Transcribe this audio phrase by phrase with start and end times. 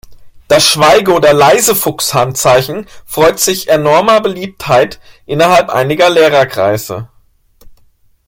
[0.47, 7.07] Das Schweige- oder Leisefuchs-Handzeichen freut sich enormer Beliebtheit innerhalb einiger Lehrer-Kreise.